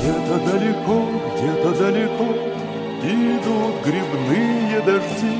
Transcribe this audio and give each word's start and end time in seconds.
Где-то 0.00 0.36
далеко, 0.46 0.96
где-то 1.36 1.70
далеко 1.78 2.28
идут 3.02 3.74
грибные 3.84 4.80
дожди. 4.80 5.36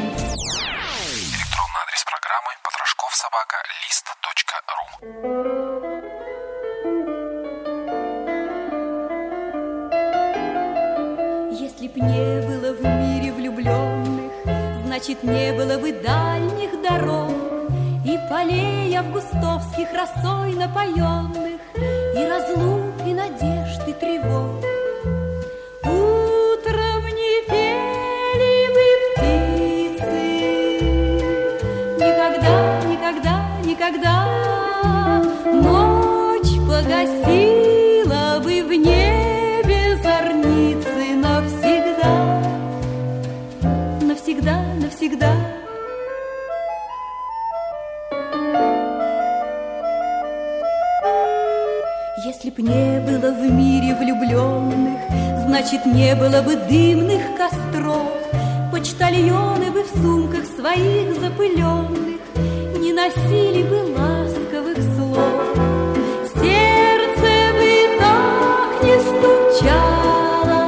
Электронный 1.33 1.81
адрес 1.83 2.05
программы 2.05 2.53
потрошковсобака.лист.ру 2.63 4.85
Если 11.53 11.89
б 11.89 12.01
не 12.01 12.41
было 12.47 12.73
в 12.75 12.83
мире 12.85 13.33
влюбленных, 13.33 14.31
Значит, 14.85 15.23
не 15.23 15.53
было 15.55 15.79
бы 15.79 15.93
дальних 15.93 16.83
дорог. 16.83 17.33
И 18.05 18.19
полей 18.29 18.95
августовских 18.95 19.89
росой 19.95 20.53
напоенных 20.55 21.61
И 22.15 22.27
разлук, 22.27 23.07
и 23.07 23.15
надежд, 23.15 23.60
тревог. 24.01 24.65
Утром 25.85 27.03
не 27.21 27.35
пели 27.51 28.57
бы 28.75 28.87
птицы, 29.13 30.23
Никогда, 31.99 32.55
никогда, 32.93 33.35
никогда 33.65 34.17
Ночь 35.53 36.55
погасила 36.67 38.41
бы 38.43 38.55
в 38.63 38.71
небе 38.73 39.81
зорницы 40.03 41.05
навсегда, 41.17 42.15
навсегда, 44.01 44.57
навсегда. 44.81 45.33
Если 52.25 52.51
б 52.51 52.63
не 52.63 53.01
было 53.01 53.33
в 53.33 53.51
мире 53.51 53.80
Значит, 55.61 55.85
не 55.85 56.15
было 56.15 56.41
бы 56.41 56.57
дымных 56.57 57.37
костров, 57.37 58.15
Почтальоны 58.73 59.71
бы 59.71 59.83
в 59.83 59.89
сумках 60.01 60.47
своих 60.47 61.21
запыленных 61.21 62.19
Не 62.79 62.95
носили 62.95 63.63
бы 63.65 63.95
ласковых 63.95 64.79
слов. 64.97 65.19
Сердце 66.33 67.33
бы 67.59 67.99
так 67.99 68.83
не 68.85 68.97
стучало, 69.03 70.63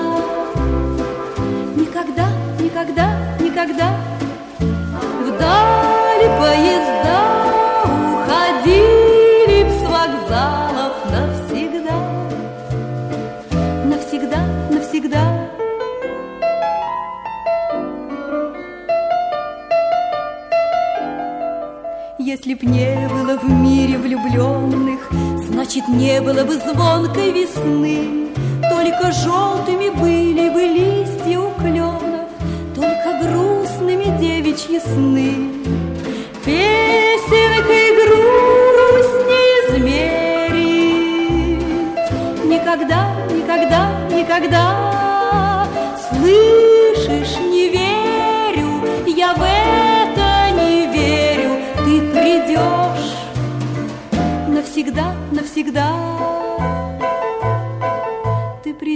Никогда, 1.74 2.28
никогда, 2.60 3.18
никогда 3.40 3.96
Вдаль 4.60 6.28
поезда 6.38 6.91
Если 22.44 22.54
б 22.54 22.66
не 22.66 23.08
было 23.08 23.38
в 23.38 23.48
мире 23.48 23.96
влюбленных, 23.98 25.08
Значит, 25.46 25.86
не 25.86 26.20
было 26.20 26.42
бы 26.42 26.54
звонкой 26.54 27.30
весны, 27.30 28.30
Только 28.68 29.12
желтыми 29.12 29.90
были 29.90 30.48
бы 30.50 30.62
листья 30.62 31.38
у 31.38 31.52
кленов, 31.52 32.28
Только 32.74 33.20
грустными 33.22 34.18
девичьи 34.18 34.80
сны. 34.80 35.52
Песенкой 36.44 37.94
грусть 38.00 39.20
не 39.30 39.44
измерить, 39.68 41.14
Никогда, 42.44 43.14
никогда, 43.30 43.88
никогда 44.10 45.68
Слышишь, 46.10 46.61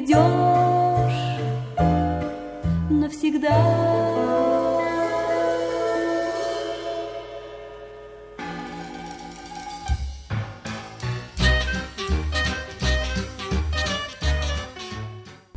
Придешь 0.06 1.40
навсегда 2.90 4.55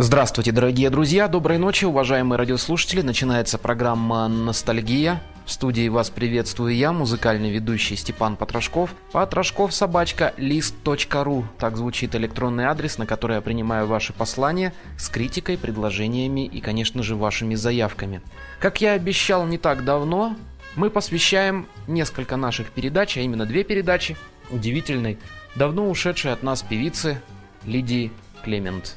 Здравствуйте, 0.01 0.53
дорогие 0.53 0.89
друзья, 0.89 1.27
доброй 1.27 1.57
ночи, 1.57 1.83
уважаемые 1.83 2.37
радиослушатели. 2.39 3.01
Начинается 3.01 3.57
программа 3.57 4.29
«Ностальгия». 4.29 5.21
В 5.45 5.51
студии 5.51 5.89
вас 5.89 6.09
приветствую 6.09 6.73
я, 6.73 6.93
музыкальный 6.93 7.49
ведущий 7.51 7.97
Степан 7.97 8.37
Потрошков. 8.37 8.91
Потрошков 9.11 9.73
собачка 9.73 10.33
лист.ру. 10.37 11.43
Так 11.57 11.75
звучит 11.75 12.15
электронный 12.15 12.63
адрес, 12.63 12.97
на 12.97 13.05
который 13.05 13.35
я 13.35 13.41
принимаю 13.41 13.87
ваши 13.87 14.13
послания 14.13 14.73
с 14.97 15.09
критикой, 15.09 15.57
предложениями 15.57 16.45
и, 16.45 16.61
конечно 16.61 17.03
же, 17.03 17.17
вашими 17.17 17.55
заявками. 17.55 18.21
Как 18.61 18.79
я 18.79 18.93
обещал 18.93 19.45
не 19.45 19.57
так 19.57 19.83
давно, 19.83 20.37
мы 20.77 20.89
посвящаем 20.89 21.67
несколько 21.87 22.37
наших 22.37 22.71
передач, 22.71 23.17
а 23.17 23.19
именно 23.19 23.45
две 23.45 23.65
передачи, 23.65 24.15
удивительной, 24.49 25.17
давно 25.55 25.89
ушедшей 25.89 26.31
от 26.31 26.41
нас 26.41 26.61
певицы 26.61 27.21
Лидии 27.65 28.13
Клемент. 28.45 28.95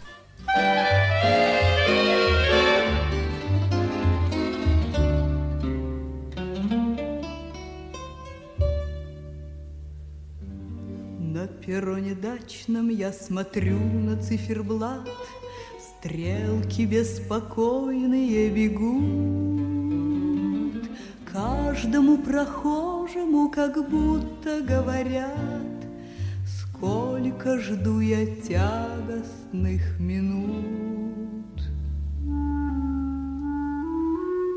На 0.55 0.91
перроне 11.67 12.15
дачном 12.15 12.89
я 12.89 13.12
смотрю 13.12 13.78
на 13.78 14.17
циферблат, 14.21 15.09
Стрелки 15.78 16.83
беспокойные 16.83 18.50
бегут, 18.50 19.93
Каждому 21.33 22.19
прохожему 22.19 23.49
как 23.49 23.89
будто 23.89 24.61
говорят, 24.61 25.62
Сколько 26.47 27.61
жду 27.61 28.01
я 28.01 28.27
тягостных 28.27 30.01
минут. 30.01 30.62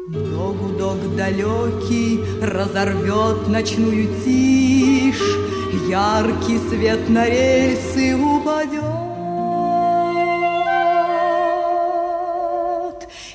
Но 0.08 0.54
гудок 0.54 1.16
далекий 1.16 2.20
разорвет 2.42 3.48
ночную 3.48 4.08
тишь, 4.24 5.55
Яркий 5.88 6.60
свет 6.70 7.10
на 7.10 7.26
рельсы 7.26 8.16
упадет, 8.16 8.84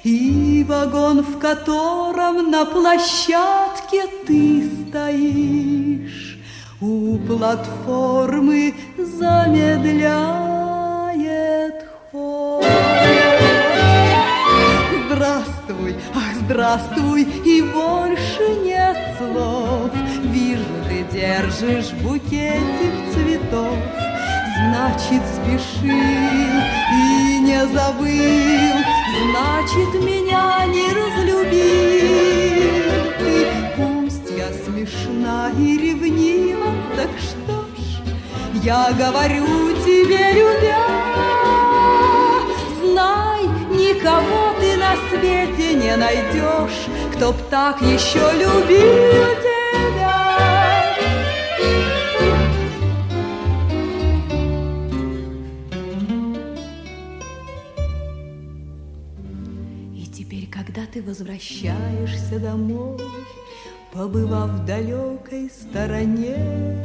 И 0.03 0.65
вагон, 0.69 1.23
в 1.23 1.39
котором 1.39 2.51
на 2.51 2.65
площадке 2.65 4.07
ты 4.27 4.69
стоишь, 4.89 6.39
У 6.81 7.19
платформы 7.19 8.75
замедляет 8.97 10.25
ход. 12.11 12.65
Здравствуй, 15.07 15.97
ах, 16.15 16.35
здравствуй, 16.43 17.23
и 17.23 17.63
больше 17.63 18.49
нет 18.65 18.97
слов. 19.19 19.91
Держишь 21.13 21.91
букетик 22.03 22.95
цветов, 23.13 23.77
Значит, 24.63 25.23
спешил 25.35 25.91
и 25.91 27.39
не 27.41 27.67
забыл, 27.67 28.77
Значит, 29.25 29.91
меня 30.05 30.65
не 30.67 30.93
разлюбил. 30.93 31.51
Ты 33.19 33.47
пусть 33.77 34.31
я 34.31 34.53
смешна 34.65 35.51
и 35.59 35.79
ревнива, 35.79 36.73
Так 36.95 37.11
что 37.19 37.65
ж, 37.77 37.79
я 38.63 38.93
говорю 38.93 39.73
тебе, 39.85 40.33
любя, 40.33 40.87
Знай, 42.85 43.43
никого 43.69 44.55
ты 44.61 44.77
на 44.77 44.95
не 45.75 45.97
найдешь, 45.97 46.87
кто 47.17 47.33
б 47.33 47.39
так 47.51 47.83
еще 47.83 48.21
любил 48.39 49.27
тебя. 49.43 49.50
Ты 60.93 61.03
возвращаешься 61.03 62.41
домой, 62.41 62.99
побывав 63.93 64.51
в 64.51 64.65
далекой 64.65 65.49
стороне, 65.49 66.85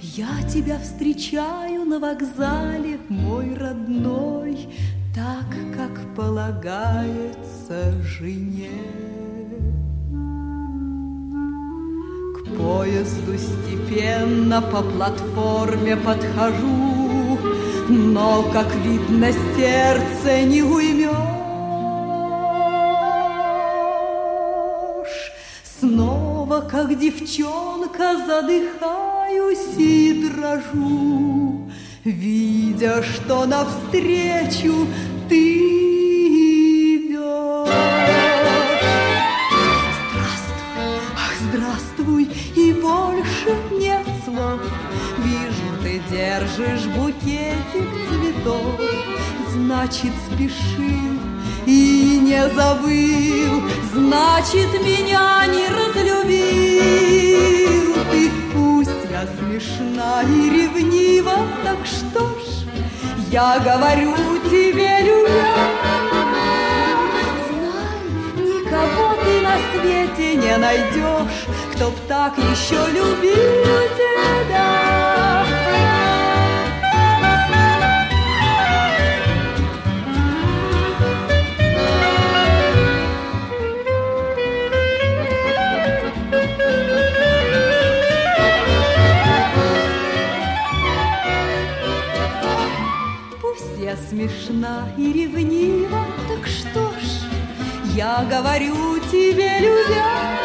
я 0.00 0.42
тебя 0.52 0.78
встречаю 0.80 1.84
на 1.84 2.00
вокзале, 2.00 2.98
мой 3.08 3.54
родной, 3.54 4.68
так, 5.14 5.46
как 5.76 6.14
полагается 6.16 7.92
жене. 8.02 8.70
К 12.34 12.56
поезду 12.56 13.38
степенно 13.38 14.60
по 14.62 14.82
платформе 14.82 15.96
подхожу, 15.96 17.38
но, 17.88 18.42
как 18.52 18.74
видно, 18.84 19.28
сердце 19.56 20.42
не 20.44 20.62
уймешь. 20.62 21.37
Как 26.66 26.98
девчонка, 26.98 28.16
задыхаюсь 28.26 29.76
и 29.78 30.24
дрожу, 30.24 31.70
Видя, 32.04 33.02
что 33.02 33.46
навстречу 33.46 34.86
ты 35.28 35.58
идешь. 36.96 37.68
Здравствуй, 40.10 40.98
ах, 41.14 41.34
здравствуй, 41.48 42.28
и 42.56 42.72
больше 42.72 43.56
нет 43.72 44.06
слов. 44.24 44.60
Вижу, 45.18 45.68
ты 45.82 46.00
держишь 46.10 46.86
букетик 46.96 47.88
цветов, 48.08 48.80
Значит, 49.54 50.12
спешил 50.26 51.27
и 51.68 52.18
не 52.18 52.48
забыл, 52.48 53.62
Значит, 53.92 54.72
меня 54.82 55.44
не 55.46 55.68
разлюбил. 55.68 57.14
Ты 58.10 58.30
пусть 58.54 58.90
я 59.10 59.26
смешна 59.38 60.22
и 60.22 60.50
ревнива, 60.50 61.36
Так 61.62 61.78
что 61.84 62.20
ж, 62.20 62.64
я 63.30 63.58
говорю 63.58 64.14
тебе, 64.50 65.02
любя, 65.02 65.56
Знай, 67.48 67.98
никого 68.36 69.06
ты 69.22 69.32
на 69.42 69.56
свете 69.70 70.28
не 70.36 70.56
найдешь, 70.56 71.46
Кто 71.74 71.90
б 71.90 71.96
так 72.08 72.32
еще 72.38 72.80
любил 72.92 73.88
тебя. 73.98 75.57
Смешна 94.08 94.88
и 94.96 95.12
ревнива, 95.12 96.04
так 96.28 96.46
что 96.46 96.90
ж, 96.98 97.24
я 97.94 98.24
говорю 98.30 98.98
тебе, 99.10 99.58
любя, 99.60 100.38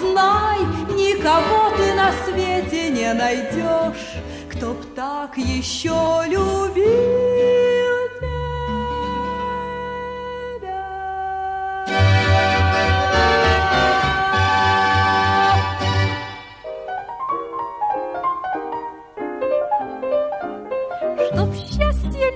знай, 0.00 0.58
никого 0.90 1.70
ты 1.76 1.94
на 1.94 2.10
свете 2.24 2.90
не 2.90 3.12
найдешь, 3.14 4.16
кто 4.50 4.72
б 4.72 4.82
так 4.96 5.36
еще 5.38 6.22
любил 6.26 7.63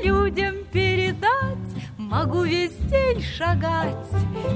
людям 0.03 0.56
передать, 0.73 1.59
Могу 2.11 2.43
весь 2.43 2.77
день 2.91 3.21
шагать 3.21 3.95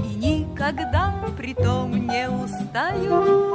И 0.01 0.15
никогда 0.15 1.15
притом 1.37 2.07
не 2.07 2.29
устаю. 2.31 3.55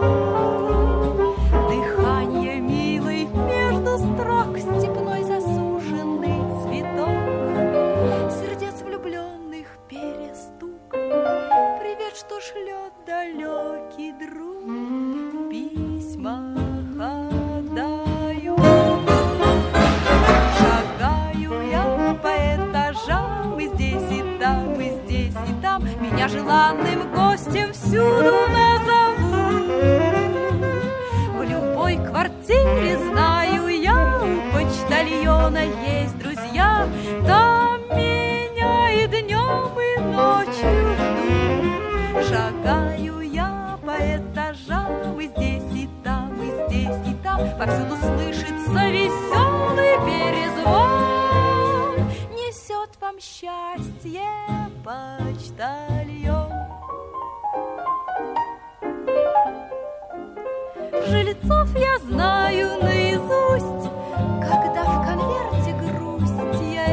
Дыхание 1.68 2.60
милой 2.60 3.26
между 3.26 3.98
строк 3.98 4.58
Степной 4.58 5.24
засушенный 5.24 6.40
цветок. 6.62 8.32
Сердец 8.40 8.82
влюбленных 8.84 9.68
перестук. 9.90 10.92
Привет, 10.92 12.16
что 12.16 12.40
шлет 12.40 12.94
далекий 13.08 14.12
друг 14.12 14.57
желанным 26.28 27.14
гостем 27.14 27.72
всюду 27.74 28.34
назовут. 28.50 28.77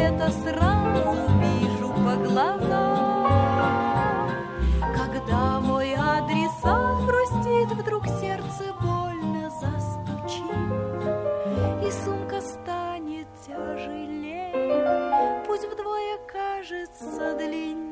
Это 0.05 0.31
сразу 0.31 1.17
вижу 1.41 1.89
по 1.89 2.15
глазам. 2.29 3.25
Когда 4.95 5.61
мой 5.61 5.95
адресат 5.95 7.07
грустит, 7.07 7.73
Вдруг 7.73 8.07
сердце 8.07 8.65
больно 8.81 9.51
застучит, 9.51 10.45
И 11.87 11.91
сумка 12.05 12.41
станет 12.41 13.29
тяжелее, 13.47 14.53
Путь 15.47 15.65
вдвое 15.71 16.19
кажется 16.31 17.35
длиннее, 17.37 17.84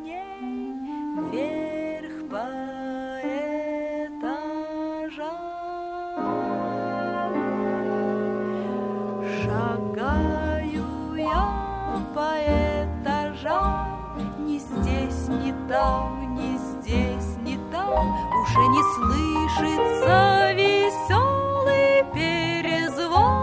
там, 15.82 16.34
ни 16.34 16.56
здесь, 16.56 17.36
ни 17.42 17.56
там, 17.72 17.92
Уже 18.40 18.62
не 18.74 18.82
слышится 18.94 20.52
веселый 20.52 22.04
перезвон. 22.14 23.42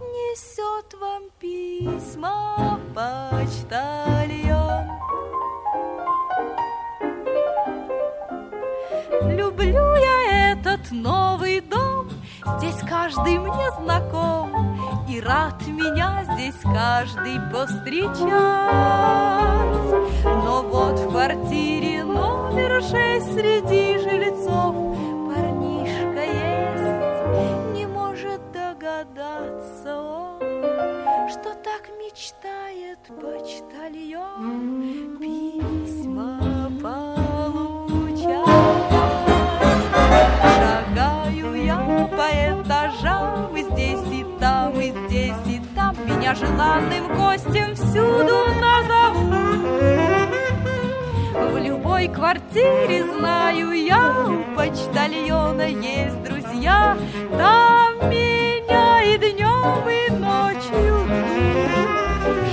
Несет 0.00 0.94
вам 1.00 1.22
письма 1.40 2.78
почтальон. 2.94 4.86
Люблю 9.22 9.94
я 9.96 10.52
этот 10.52 10.92
новый 10.92 11.60
дом, 11.60 12.08
Здесь 12.58 12.80
каждый 12.88 13.38
мне 13.38 13.70
знаком, 13.80 14.50
И 15.08 15.20
рад 15.20 15.66
меня 15.66 16.24
здесь 16.34 16.60
каждый 16.62 17.40
повстречать. 17.52 19.37
Среди 23.38 23.98
жильцов 23.98 24.74
парнишка 25.28 26.24
есть. 26.24 27.72
Не 27.72 27.86
может 27.86 28.40
догадаться 28.50 29.96
он, 29.96 30.40
что 31.28 31.54
так 31.62 31.88
мечтает 32.00 32.98
почтальон 33.06 34.40
письма 35.20 36.68
получать. 36.82 37.28
Шагаю 40.56 41.64
я 41.64 42.08
по 42.10 42.28
этажам 42.34 43.56
здесь 43.56 44.12
и 44.14 44.26
там, 44.40 44.80
и 44.80 44.90
здесь 45.06 45.46
и 45.46 45.62
там 45.76 45.94
меня 46.06 46.34
желанным 46.34 47.06
гостем 47.16 47.76
всюду 47.76 48.46
назовут. 48.60 49.28
В 51.52 51.56
любой 51.56 52.08
квартире 52.08 53.04
знаю 53.18 53.72
я, 53.72 54.26
у 54.28 54.56
почтальона 54.56 55.68
есть 55.68 56.22
друзья, 56.22 56.96
там 57.36 58.10
меня 58.10 59.02
и 59.02 59.18
днем, 59.18 59.88
и 59.88 60.10
ночью 60.10 61.06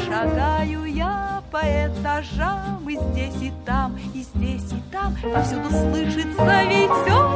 Шагаю 0.06 0.86
я 0.86 1.42
по 1.52 1.60
этажам, 1.60 2.88
и 2.90 2.96
здесь, 2.96 3.42
и 3.42 3.54
там, 3.66 3.98
и 4.14 4.22
здесь, 4.22 4.72
и 4.72 4.82
там. 4.92 5.16
Повсюду 5.22 5.70
слышится 5.70 6.64
веселый 6.64 7.35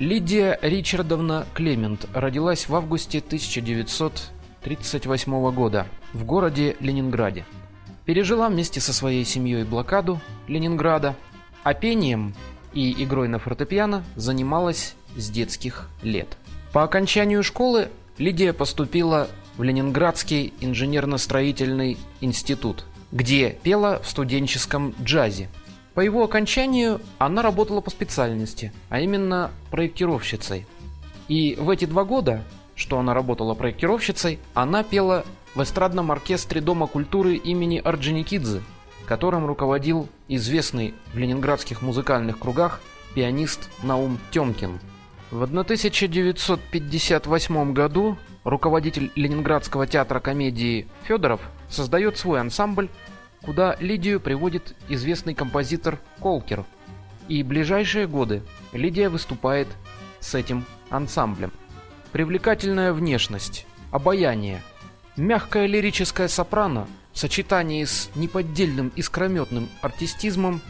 Лидия 0.00 0.58
Ричардовна 0.62 1.46
Клемент 1.52 2.08
родилась 2.14 2.68
в 2.70 2.74
августе 2.74 3.18
1938 3.18 5.52
года 5.52 5.86
в 6.14 6.24
городе 6.24 6.74
Ленинграде. 6.80 7.44
Пережила 8.06 8.48
вместе 8.48 8.80
со 8.80 8.94
своей 8.94 9.26
семьей 9.26 9.64
блокаду 9.64 10.18
Ленинграда, 10.48 11.16
а 11.64 11.74
пением 11.74 12.34
и 12.72 13.04
игрой 13.04 13.28
на 13.28 13.38
фортепиано 13.38 14.02
занималась 14.16 14.94
с 15.16 15.28
детских 15.28 15.90
лет. 16.02 16.28
По 16.72 16.82
окончанию 16.82 17.42
школы 17.42 17.90
Лидия 18.16 18.54
поступила 18.54 19.28
в 19.58 19.62
Ленинградский 19.62 20.54
инженерно-строительный 20.60 21.98
институт, 22.22 22.86
где 23.12 23.50
пела 23.50 24.00
в 24.02 24.08
студенческом 24.08 24.94
джазе– 25.02 25.50
по 25.94 26.00
его 26.00 26.24
окончанию 26.24 27.00
она 27.18 27.42
работала 27.42 27.80
по 27.80 27.90
специальности, 27.90 28.72
а 28.88 29.00
именно 29.00 29.50
проектировщицей. 29.70 30.66
И 31.28 31.56
в 31.58 31.70
эти 31.70 31.84
два 31.84 32.04
года, 32.04 32.42
что 32.74 32.98
она 32.98 33.14
работала 33.14 33.54
проектировщицей, 33.54 34.40
она 34.54 34.82
пела 34.82 35.24
в 35.54 35.62
эстрадном 35.62 36.10
оркестре 36.12 36.60
Дома 36.60 36.86
культуры 36.86 37.36
имени 37.36 37.78
Орджоникидзе, 37.78 38.60
которым 39.06 39.46
руководил 39.46 40.08
известный 40.28 40.92
в 41.12 41.18
ленинградских 41.18 41.82
музыкальных 41.82 42.38
кругах 42.38 42.80
пианист 43.14 43.68
Наум 43.82 44.18
Тёмкин. 44.30 44.78
В 45.30 45.42
1958 45.42 47.72
году 47.72 48.16
руководитель 48.44 49.10
Ленинградского 49.14 49.86
театра 49.86 50.20
комедии 50.20 50.86
Федоров 51.04 51.40
создает 51.68 52.18
свой 52.18 52.40
ансамбль 52.40 52.88
куда 53.42 53.76
Лидию 53.80 54.20
приводит 54.20 54.74
известный 54.88 55.34
композитор 55.34 55.98
Колкер. 56.20 56.64
И 57.28 57.42
ближайшие 57.42 58.06
годы 58.06 58.42
Лидия 58.72 59.08
выступает 59.08 59.68
с 60.20 60.34
этим 60.34 60.64
ансамблем. 60.90 61.52
Привлекательная 62.12 62.92
внешность, 62.92 63.66
обаяние, 63.92 64.62
мягкая 65.16 65.66
лирическая 65.66 66.28
сопрано 66.28 66.88
в 67.12 67.18
сочетании 67.18 67.84
с 67.84 68.10
неподдельным 68.14 68.92
искрометным 68.96 69.68
артистизмом 69.80 70.60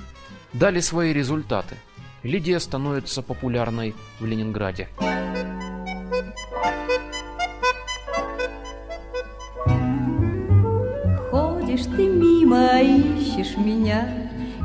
дали 0.52 0.80
свои 0.80 1.12
результаты. 1.12 1.76
Лидия 2.22 2.60
становится 2.60 3.22
популярной 3.22 3.94
в 4.18 4.26
Ленинграде. 4.26 4.88
Ходишь 11.70 11.86
ты 11.86 12.08
мимо, 12.08 12.80
ищешь 12.80 13.56
меня, 13.56 14.08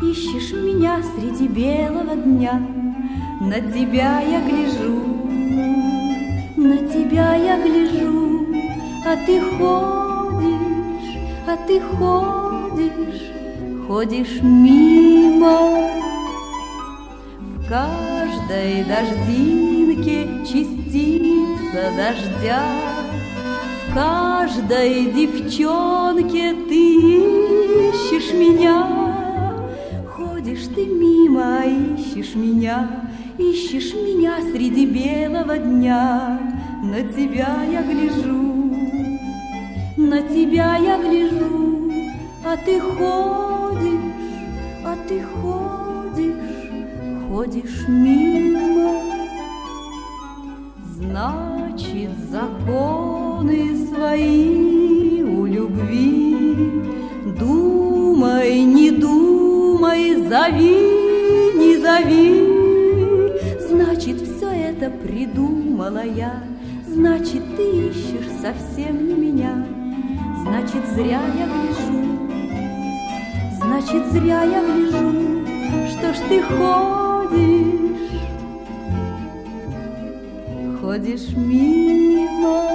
Ищешь 0.02 0.54
меня 0.54 1.04
среди 1.04 1.48
белого 1.48 2.16
дня. 2.16 2.60
На 3.42 3.60
тебя 3.62 4.22
я 4.22 4.42
гляжу, 4.42 5.04
на 6.56 6.78
тебя 6.78 7.36
я 7.36 7.62
гляжу, 7.62 8.48
А 9.06 9.18
ты 9.24 9.40
ходишь, 9.40 11.20
а 11.46 11.56
ты 11.68 11.80
ходишь, 11.80 13.22
ходишь 13.88 14.42
мимо. 14.42 15.92
В 17.40 17.70
каждой 17.70 18.84
дождинке 18.84 20.28
частица 20.44 21.92
дождя 21.96 23.05
каждой 23.96 25.06
девчонке 25.14 26.54
ты 26.68 27.90
ищешь 27.90 28.34
меня. 28.34 28.78
Ходишь 30.14 30.68
ты 30.75 30.86
мимо, 30.86 31.64
ищешь 31.64 32.36
меня, 32.36 33.10
ищешь 33.38 33.94
меня 33.94 34.34
среди 34.52 34.86
белого 34.86 35.58
дня. 35.58 36.40
На 36.84 37.02
тебя 37.04 37.64
я 37.72 37.84
гляжу, 37.84 38.75
на 39.96 40.22
тебя 40.24 40.75
я 40.75 40.98
гляжу, 41.00 41.90
а 42.44 42.58
ты 42.58 42.82
ходишь, 42.82 44.14
а 44.86 44.96
ты 45.08 45.24
ходишь, 45.24 46.36
ходишь 47.30 47.88
мимо. 47.88 49.02
Значит, 50.98 52.12
законы 53.46 53.88
свои 53.88 55.22
у 55.22 55.46
любви. 55.46 56.72
Думай, 57.38 58.64
не 58.64 58.92
думай, 58.92 60.16
зови, 60.16 61.54
не 61.56 61.78
зови. 61.78 62.44
Значит, 63.70 64.22
все 64.22 64.50
это 64.50 64.90
придумала 64.90 66.04
я, 66.04 66.44
Значит, 66.88 67.44
ты 67.58 67.90
ищешь 67.90 68.32
совсем 68.42 69.08
не 69.08 69.14
меня, 69.14 69.66
Значит, 70.44 70.86
зря 70.96 71.22
я 71.38 71.46
гляжу, 71.46 72.04
Значит, 73.62 74.12
зря 74.12 74.44
я 74.44 74.64
гляжу, 74.64 75.12
Что 75.92 76.14
ж 76.14 76.18
ты 76.30 76.42
ходишь, 76.44 77.86
ходишь 80.80 81.36
мимо. 81.36 82.75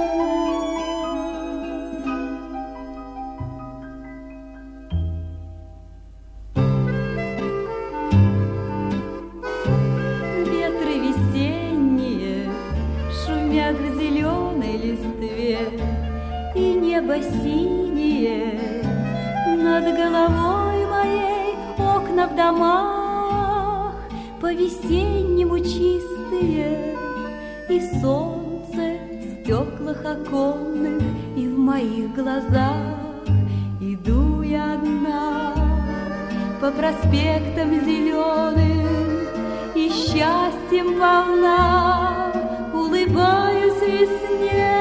Счастьем 40.11 40.99
волна 40.99 42.31
Улыбаюсь 42.73 43.81
весне, 43.81 44.77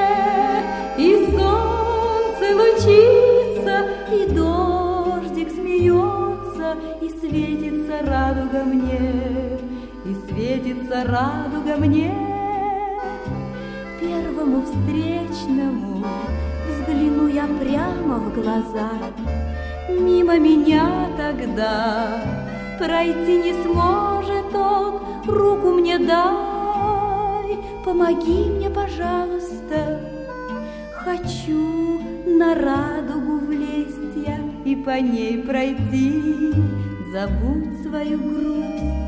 И 0.98 1.26
солнце 1.30 2.56
лучится, 2.56 3.86
И 4.12 4.30
дождик 4.30 5.50
смеется, 5.50 6.76
И 7.00 7.08
светится 7.08 8.00
радуга 8.06 8.64
мне 8.64 9.40
и 10.02 10.14
светится 10.14 11.04
радуга 11.04 11.76
мне. 11.76 12.12
Первому 14.00 14.62
встречному 14.62 16.04
взгляну 16.68 17.28
я 17.28 17.46
прямо 17.46 18.16
в 18.16 18.34
глаза, 18.34 18.90
Мимо 19.88 20.38
меня 20.38 21.08
тогда 21.16 22.08
пройти 22.78 23.38
не 23.42 23.52
сможет 23.62 24.19
он, 24.54 25.00
Руку 25.26 25.72
мне 25.72 25.98
дай, 25.98 27.58
помоги 27.84 28.50
мне, 28.50 28.70
пожалуйста, 28.70 30.00
Хочу 30.92 32.00
на 32.26 32.54
радугу 32.54 33.38
влезть 33.46 34.26
я 34.26 34.38
и 34.64 34.76
по 34.76 35.00
ней 35.00 35.38
пройти, 35.38 36.52
Забудь 37.12 37.82
свою 37.82 38.18
грусть 38.18 39.00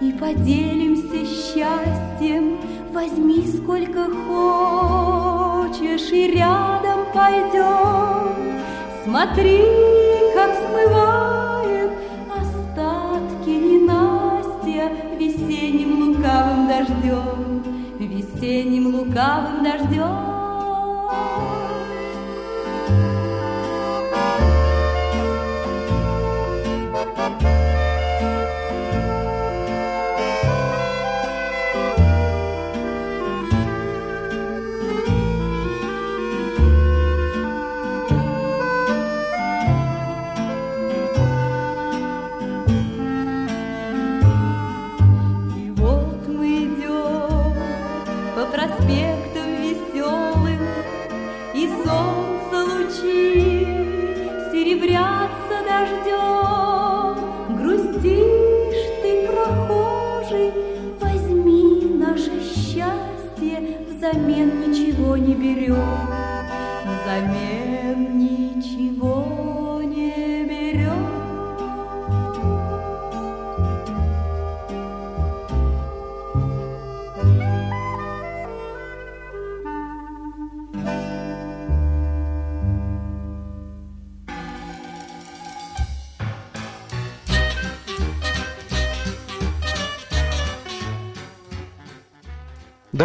и 0.00 0.12
поделимся 0.12 1.26
счастьем, 1.26 2.58
Возьми 2.92 3.46
сколько 3.46 4.04
хочешь 4.04 6.10
и 6.12 6.32
рядом 6.32 7.00
пойдем. 7.12 8.60
Смотри, 9.04 9.62
как 10.34 10.56
смывает 10.56 11.37
Весенним 15.58 15.92
лукавым 16.00 16.68
дождем, 16.68 17.62
весенним 17.98 18.94
лукавым 18.94 19.64
дождем. 19.64 20.27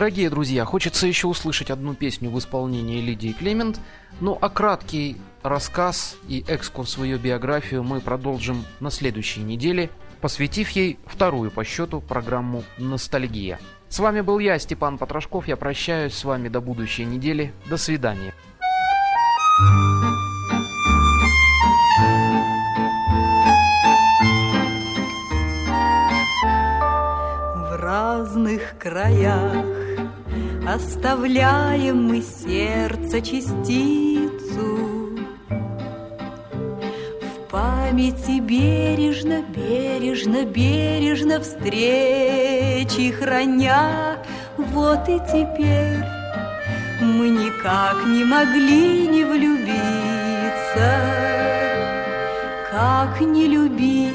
Дорогие 0.03 0.29
друзья, 0.29 0.65
хочется 0.65 1.07
еще 1.07 1.27
услышать 1.27 1.71
одну 1.71 1.93
песню 1.93 2.29
в 2.29 2.37
исполнении 2.37 2.99
Лидии 2.99 3.31
Клемент, 3.31 3.79
ну 4.19 4.37
а 4.41 4.49
краткий 4.49 5.15
рассказ 5.43 6.17
и 6.27 6.43
экскурс 6.45 6.97
в 6.97 7.05
ее 7.05 7.17
биографию 7.17 7.83
мы 7.83 8.01
продолжим 8.01 8.65
на 8.81 8.91
следующей 8.91 9.39
неделе, 9.43 9.89
посвятив 10.19 10.71
ей 10.71 10.99
вторую 11.05 11.51
по 11.51 11.63
счету 11.63 12.01
программу 12.01 12.65
«Ностальгия». 12.77 13.61
С 13.87 13.99
вами 13.99 14.19
был 14.19 14.39
я, 14.39 14.59
Степан 14.59 14.97
Потрошков, 14.97 15.47
я 15.47 15.55
прощаюсь 15.55 16.13
с 16.13 16.25
вами 16.25 16.49
до 16.49 16.59
будущей 16.59 17.05
недели, 17.05 17.53
до 17.69 17.77
свидания. 17.77 18.33
В 27.55 27.77
разных 27.79 28.77
краях 28.77 29.82
Оставляем 30.65 32.07
мы 32.07 32.21
сердце 32.21 33.19
частицу. 33.19 35.19
В 37.21 37.51
памяти 37.51 38.39
бережно, 38.39 39.41
бережно, 39.41 40.45
бережно 40.45 41.41
Встречи 41.41 43.11
храня. 43.11 44.23
Вот 44.57 45.09
и 45.09 45.19
теперь 45.27 46.05
мы 47.01 47.27
никак 47.27 48.05
не 48.05 48.23
могли 48.23 49.07
не 49.07 49.25
влюбиться. 49.25 49.67
Как 52.71 53.19
не 53.19 53.47
любить 53.47 54.13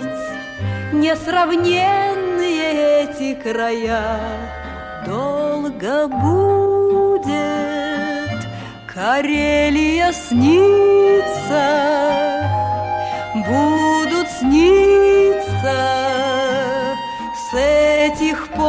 несравненные 0.95 3.05
эти 3.05 3.35
края 3.35 4.68
долго 5.07 6.09
будет 6.09 7.29
Карелия 8.93 10.13
снится, 10.13 11.65
будут 13.35 14.29
сниться 14.29 15.79
с 17.35 17.55
этих 17.55 18.49
пор 18.49 18.69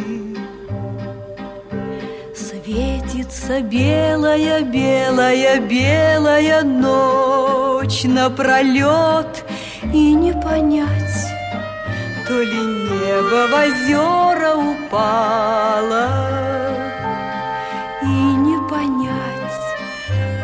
Светится 2.35 3.61
белая, 3.61 4.63
белая, 4.63 5.61
белая 5.61 6.63
ночь 6.63 8.05
напролет, 8.05 9.45
И 9.93 10.15
не 10.15 10.33
понять, 10.33 11.27
то 12.27 12.41
ли 12.41 12.61
небо 12.89 13.49
в 13.49 13.55
озера 13.65 14.55
упало, 14.57 16.09
И 18.03 18.07
не 18.07 18.59
понять, 18.69 19.61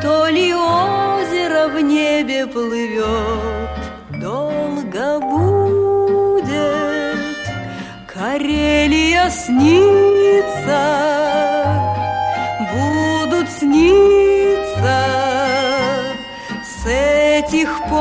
то 0.02 0.28
ли 0.28 0.52
озеро 0.52 1.68
в 1.68 1.80
небе 1.80 2.46
плывет, 2.46 3.67
Карелия 8.38 9.30
снится, 9.30 10.78
будут 12.72 13.50
сниться 13.50 15.02
с 16.62 16.86
этих 16.86 17.68
пор. 17.88 17.98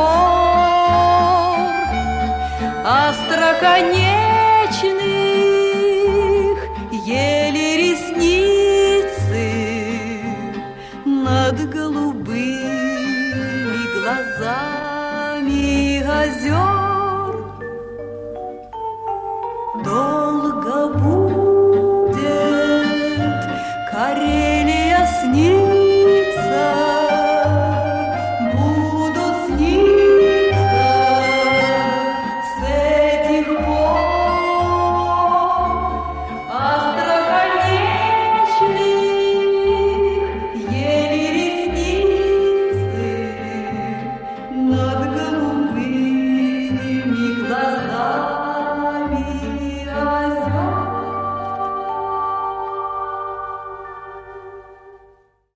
Остроконечных 2.85 4.16